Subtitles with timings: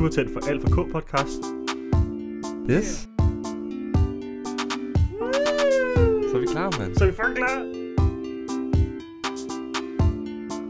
[0.00, 1.42] Du har tændt for Alt for K podcast.
[2.70, 3.08] Yes.
[6.30, 6.94] Så er vi klar, mand.
[6.96, 7.64] Så er vi fucking klar.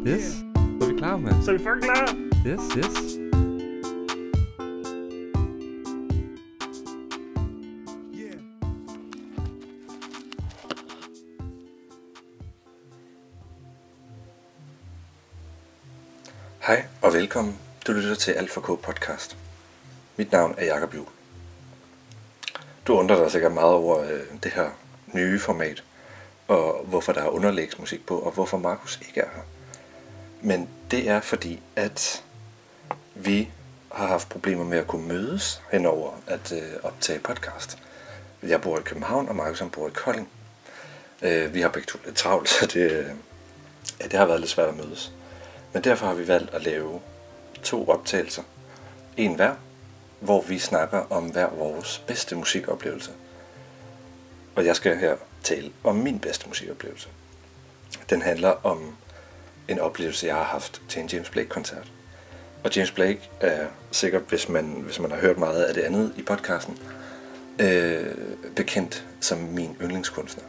[0.07, 0.25] Yes.
[0.81, 1.43] Så er vi klar, mand.
[1.43, 2.17] Så er vi fucking klar.
[2.47, 3.17] Yes, yes.
[16.67, 17.70] Hej og velkommen.
[17.91, 19.37] Du lytter til Alt for K podcast.
[20.17, 21.09] Mit navn er Jakob Juhl.
[22.87, 24.71] Du undrer dig sikkert meget over øh, det her
[25.07, 25.85] nye format,
[26.49, 29.43] og hvorfor der er underlægsmusik på, og hvorfor Markus ikke er her.
[30.43, 32.25] Men det er fordi, at
[33.15, 33.51] vi
[33.93, 37.79] har haft problemer med at kunne mødes henover at øh, optage podcast.
[38.43, 40.29] Jeg bor i København, og Markus han bor i Kolding.
[41.23, 43.07] Øh, vi har begge to lidt travlt, så det, øh,
[44.01, 45.13] ja, det har været lidt svært at mødes.
[45.73, 47.01] Men derfor har vi valgt at lave
[47.63, 48.43] to optagelser.
[49.17, 49.55] En hver,
[50.21, 53.11] hvor vi snakker om hver vores bedste musikoplevelse.
[54.55, 57.09] Og jeg skal her tale om min bedste musikoplevelse.
[58.11, 58.97] Den handler om
[59.69, 61.93] en oplevelse, jeg har haft til en James Blake-koncert.
[62.65, 66.13] Og James Blake er sikkert, hvis man, hvis man har hørt meget af det andet
[66.17, 66.79] i podcasten,
[67.59, 68.15] øh,
[68.57, 70.45] bekendt som min yndlingskunstner.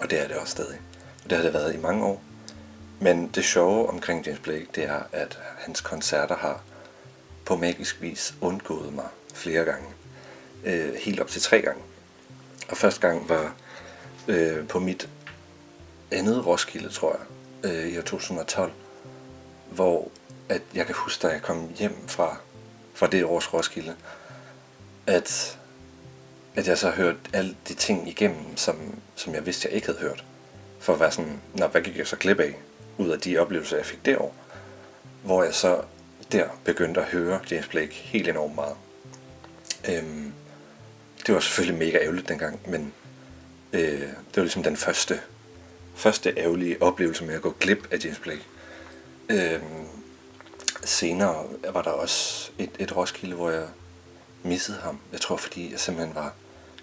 [0.00, 0.80] Og det er det også stadig.
[1.24, 2.22] Og det har det været i mange år.
[3.00, 6.62] Men det sjove omkring James Blake, det er, at hans koncerter har
[7.44, 9.88] på magisk vis undgået mig flere gange.
[10.64, 11.82] Øh, helt op til tre gange.
[12.68, 13.54] Og første gang var
[14.28, 15.08] øh, på mit
[16.10, 18.72] andet Roskilde, tror jeg, øh, i år 2012,
[19.70, 20.10] hvor
[20.48, 22.36] at jeg kan huske, da jeg kom hjem fra,
[22.94, 23.96] fra det års Roskilde,
[25.06, 25.58] at,
[26.54, 30.00] at jeg så hørte alle de ting igennem, som, som jeg vidste, jeg ikke havde
[30.00, 30.24] hørt.
[30.78, 32.56] For at være sådan, Nå, hvad gik jeg så glip af?
[32.98, 34.34] Ud af de oplevelser, jeg fik derovre,
[35.22, 35.82] hvor jeg så
[36.32, 38.76] der begyndte at høre James Blake helt enormt meget.
[39.88, 40.32] Øhm,
[41.26, 42.92] det var selvfølgelig mega ærgerligt dengang, men
[43.72, 45.20] øh, det var ligesom den første,
[45.94, 48.42] første ærgerlige oplevelse med at gå glip af James Blake.
[49.28, 49.86] Øhm,
[50.84, 53.66] senere var der også et, et Roskilde, hvor jeg
[54.42, 55.00] missede ham.
[55.12, 56.34] Jeg tror, fordi jeg simpelthen var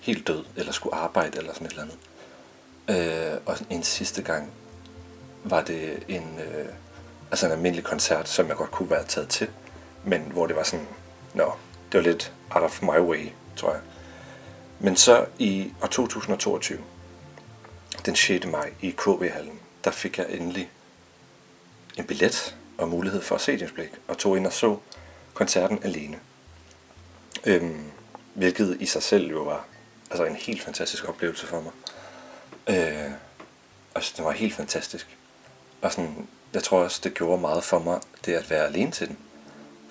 [0.02, 1.98] helt død, eller skulle arbejde, eller sådan et eller andet.
[3.34, 4.52] Øh, og en sidste gang
[5.50, 6.66] var det en, øh,
[7.32, 9.50] altså en almindelig koncert, som jeg godt kunne være taget til,
[10.04, 10.88] men hvor det var sådan,
[11.34, 11.54] nå,
[11.92, 13.82] det var lidt out of my way, tror jeg.
[14.80, 16.80] Men så i år 2022,
[18.06, 18.46] den 6.
[18.46, 20.72] maj i KB-hallen, der fik jeg endelig
[21.98, 24.78] en billet og mulighed for at se James Blake, og tog ind og så
[25.34, 26.20] koncerten alene.
[27.46, 27.92] Øhm,
[28.34, 29.66] hvilket i sig selv jo var
[30.12, 31.72] altså en helt fantastisk oplevelse for mig.
[32.68, 33.12] Øh,
[33.96, 35.18] altså, det var helt fantastisk.
[35.86, 39.08] Og sådan, jeg tror også, det gjorde meget for mig, det at være alene til
[39.08, 39.18] den.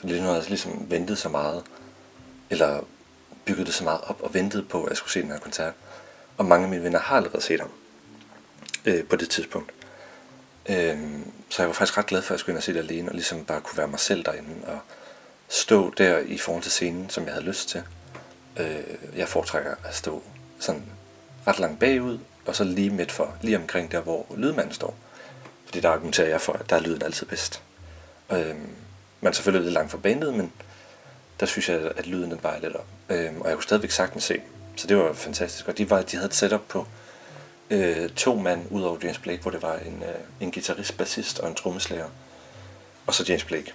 [0.01, 1.63] For lige nu havde jeg ligesom ventet så meget,
[2.51, 2.81] eller
[3.45, 5.73] bygget det så meget op og ventet på, at jeg skulle se den her koncert.
[6.37, 7.71] Og mange af mine venner har allerede set ham
[8.85, 9.73] øh, på det tidspunkt.
[10.69, 10.99] Øh,
[11.49, 13.09] så jeg var faktisk ret glad for, at jeg skulle ind og se det alene,
[13.09, 14.79] og ligesom bare kunne være mig selv derinde, og
[15.49, 17.83] stå der i forhold til scenen, som jeg havde lyst til.
[18.57, 20.23] Øh, jeg foretrækker at stå
[20.59, 20.83] sådan
[21.47, 24.97] ret langt bagud, og så lige midt for, lige omkring der, hvor lydmanden står.
[25.75, 27.63] Fordi der argumenterer jeg for, at der er lyden altid bedst.
[28.33, 28.69] Øhm,
[29.21, 30.53] man er selvfølgelig lidt langt fra bandet, men
[31.41, 32.87] der synes jeg, at lyden den var lidt op.
[33.09, 34.41] Øhm, og jeg kunne stadigvæk sagtens se.
[34.77, 35.69] Så det var fantastisk.
[35.69, 36.87] Og de, var, de havde et setup på
[37.71, 41.39] øh, to mand ud over James Blake, hvor det var en, øh, en guitarist, bassist
[41.39, 42.09] og en trommeslager.
[43.07, 43.73] Og så James Blake.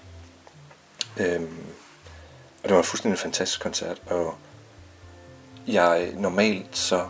[1.17, 1.65] Øhm,
[2.63, 4.01] og det var en fuldstændig fantastisk koncert.
[4.05, 4.37] Og
[5.67, 7.07] jeg normalt så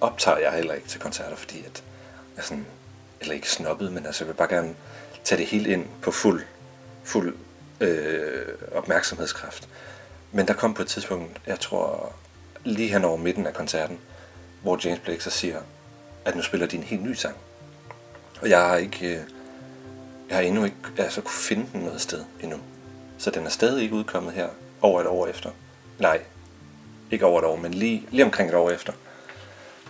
[0.00, 1.82] optager jeg heller ikke til koncerter, fordi at
[2.36, 2.66] jeg sådan,
[3.22, 4.74] eller ikke snobbet, men altså jeg vil bare gerne
[5.24, 6.42] tage det helt ind på fuld,
[7.04, 7.36] fuld
[7.80, 9.68] øh, opmærksomhedskraft.
[10.32, 12.12] Men der kom på et tidspunkt, jeg tror
[12.64, 13.98] lige hen over midten af koncerten,
[14.62, 15.60] hvor James Blake så siger,
[16.24, 17.36] at nu spiller de en helt ny sang.
[18.42, 19.20] Og jeg har ikke, øh,
[20.28, 22.58] jeg har endnu ikke altså, kunne finde den noget sted endnu.
[23.18, 24.48] Så den er stadig ikke udkommet her
[24.80, 25.50] over et år efter.
[25.98, 26.20] Nej,
[27.10, 28.92] ikke over et år, men lige, lige omkring et år efter.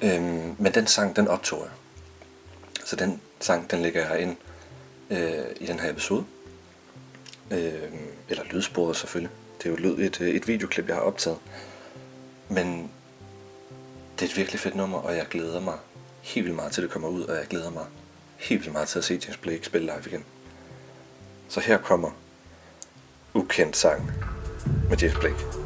[0.02, 1.70] Øhm, men den sang, den optog jeg.
[2.84, 4.36] Så den sang, den lægger jeg ind
[5.10, 6.24] øh, i den her episode.
[7.50, 7.92] Øh,
[8.28, 9.32] eller lydsporet selvfølgelig.
[9.58, 11.38] Det er jo lyd, et, øh, et videoklip, jeg har optaget.
[12.48, 12.90] Men
[14.18, 15.78] det er et virkelig fedt nummer, og jeg glæder mig
[16.20, 17.84] helt vildt meget til, det kommer ud, og jeg glæder mig
[18.36, 20.24] helt vildt meget til at se James Blake spille live igen.
[21.48, 22.10] Så her kommer
[23.34, 24.12] ukendt sang
[24.90, 25.61] med James Blake.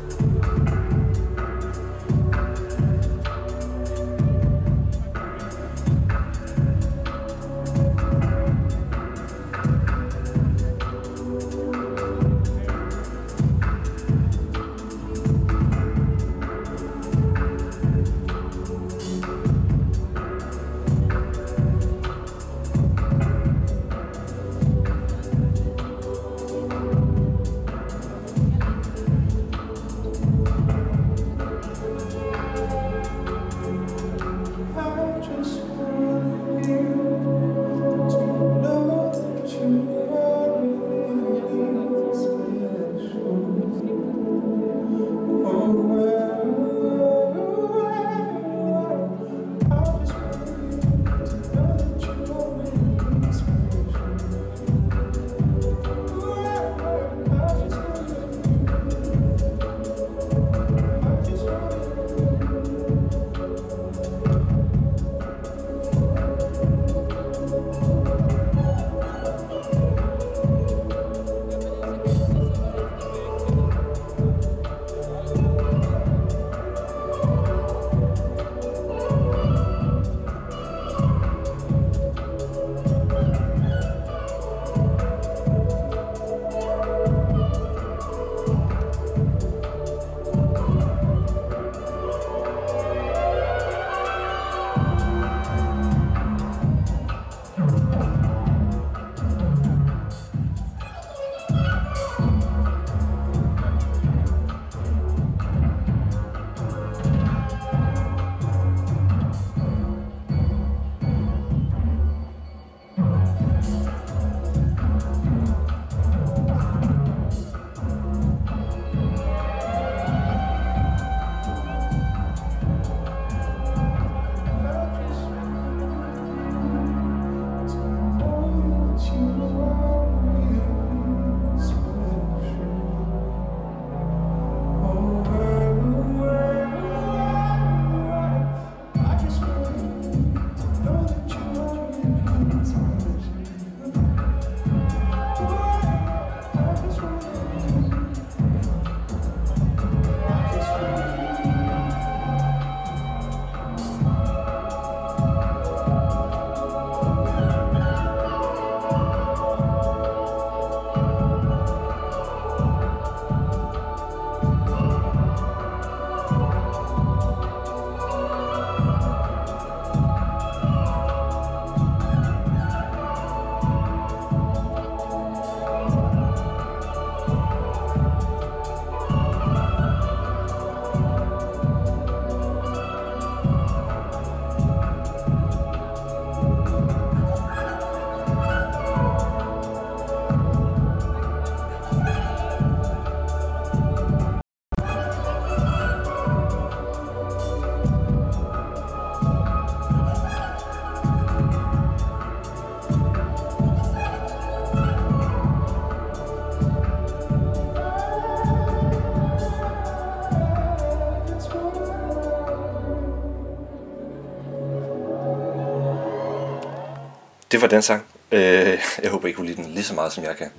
[217.50, 218.04] Det var den sang.
[218.32, 220.50] Øh, jeg håber, I kunne lide den lige så meget, som jeg kan.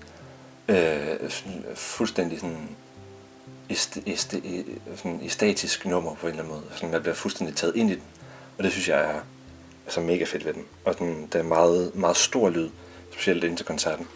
[0.69, 1.29] Øh,
[1.75, 2.69] fuldstændig sådan,
[3.69, 4.35] est, est,
[4.95, 6.65] sådan æstatisk nummer på en eller anden måde.
[6.75, 8.03] Sådan, man bliver fuldstændig taget ind i den.
[8.57, 9.19] Og det synes jeg er
[9.85, 10.65] altså mega fedt ved den.
[10.85, 12.69] Og den, den er meget, meget stor lyd,
[13.11, 14.07] specielt ind til koncerten.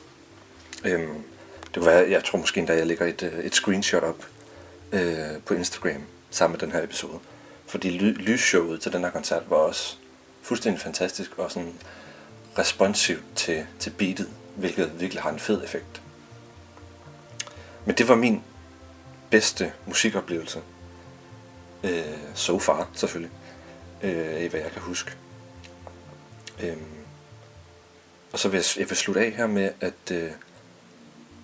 [0.86, 1.24] Øhm,
[1.64, 4.28] det kunne være, jeg tror måske endda, jeg lægger et, øh, et screenshot op
[4.92, 7.20] øh, på Instagram sammen med den her episode.
[7.68, 9.98] Fordi ly, lysshowet til den her koncert var også
[10.42, 11.74] fuldstændig fantastisk og sådan
[12.58, 16.02] responsivt til, til beatet, hvilket virkelig har en fed effekt.
[17.86, 18.44] Men det var min
[19.30, 20.62] bedste musikoplevelse.
[21.84, 23.32] Øh, so far, selvfølgelig.
[24.04, 25.12] Øh, hvad jeg kan huske.
[26.64, 26.78] Øh,
[28.34, 30.32] og så vil jeg, jeg vil slutte af her med at, øh,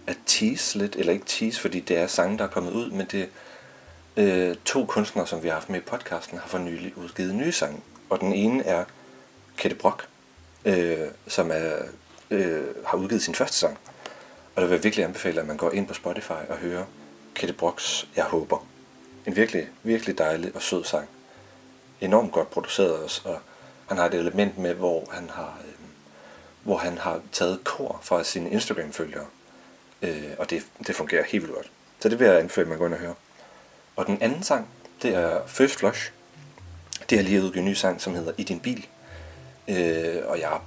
[0.08, 3.08] at tease lidt, eller ikke tease, fordi det er sange, der er kommet ud, men
[3.12, 3.30] det
[4.18, 7.52] øh, to kunstnere, som vi har haft med i podcasten, har for nylig udgivet nye
[7.52, 7.82] sange.
[8.10, 8.86] Og den ene er
[9.58, 10.08] Kette Brock,
[10.68, 11.76] øh, som er,
[12.32, 13.78] øh, har udgivet sin første sang.
[14.56, 16.86] Og der vil jeg virkelig anbefale, at man går ind på Spotify og hører
[17.36, 18.68] Kette Brocks Jeg Håber.
[19.26, 21.10] En virkelig, virkelig dejlig og sød sang.
[22.02, 23.40] Enormt godt produceret også, og
[23.88, 25.74] han har et element med, hvor han har, øh,
[26.64, 29.26] hvor han har taget kor fra sine Instagram-følgere.
[30.02, 31.72] Øh, og det, det fungerer helt vildt godt.
[32.00, 33.14] Så det vil jeg anbefale, at man går ind og hører.
[33.96, 34.68] Og den anden sang,
[35.02, 36.12] det er First Flush.
[37.10, 38.88] Det er lige udgivet en ny sang, som hedder I din bil.
[39.68, 40.60] Øh, og jeg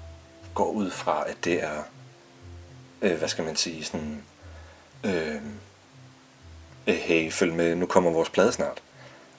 [0.55, 1.83] går ud fra, at det er,
[3.03, 4.23] øh, hvad skal man sige, sådan,
[5.05, 5.35] øh,
[6.87, 8.83] øh, hey, følg med, nu kommer vores plade snart.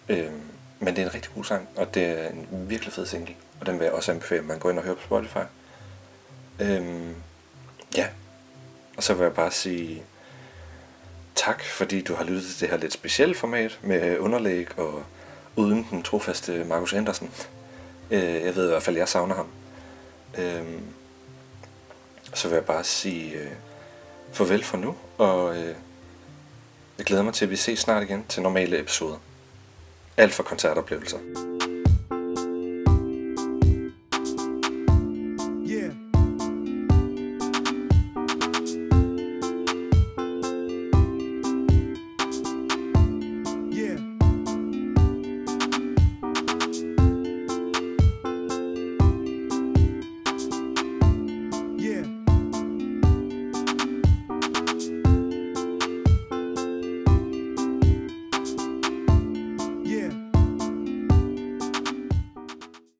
[0.10, 0.32] Øh,
[0.80, 3.36] men det er en rigtig god sang, og det er en virkelig fed single.
[3.60, 5.46] Og den vil jeg også anbefale, at man går ind og hører på Spotify.
[6.60, 7.15] Øhm,
[7.98, 8.08] ja,
[8.98, 10.03] og så vil jeg bare sige
[11.36, 15.03] tak, fordi du har lyttet til det her lidt specielle format med underlæg og
[15.56, 17.32] uden den trofaste Markus Andersen.
[18.12, 19.48] Øh, jeg ved i hvert fald, at jeg savner ham.
[20.38, 20.63] Øh,
[22.34, 23.51] så vil jeg bare sige øh,
[24.32, 25.75] farvel for nu, og øh,
[26.98, 29.18] jeg glæder mig til, at vi ses snart igen til normale episoder.
[30.18, 31.50] Alt for koncertoplevelser.